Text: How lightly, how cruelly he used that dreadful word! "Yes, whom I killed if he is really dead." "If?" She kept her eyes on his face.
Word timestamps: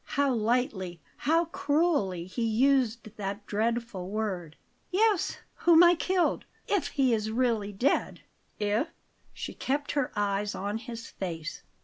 How 0.17 0.33
lightly, 0.33 0.99
how 1.17 1.45
cruelly 1.45 2.25
he 2.25 2.41
used 2.43 3.15
that 3.17 3.45
dreadful 3.45 4.09
word! 4.09 4.55
"Yes, 4.89 5.37
whom 5.57 5.83
I 5.83 5.93
killed 5.93 6.43
if 6.67 6.87
he 6.87 7.13
is 7.13 7.29
really 7.29 7.71
dead." 7.71 8.21
"If?" 8.57 8.87
She 9.31 9.53
kept 9.53 9.91
her 9.91 10.11
eyes 10.15 10.55
on 10.55 10.79
his 10.79 11.05
face. 11.07 11.61